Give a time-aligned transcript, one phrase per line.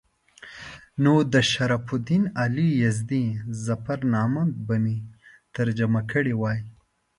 [1.03, 3.25] نو د شرف الدین علي یزدي
[3.65, 4.95] ظفرنامه به مې
[5.55, 6.59] ترجمه کړې وای.